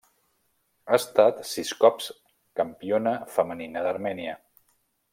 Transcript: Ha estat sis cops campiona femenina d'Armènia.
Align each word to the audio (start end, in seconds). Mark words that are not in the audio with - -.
Ha 0.89 0.97
estat 1.01 1.43
sis 1.51 1.75
cops 1.85 2.09
campiona 2.63 3.15
femenina 3.37 3.85
d'Armènia. 3.89 4.39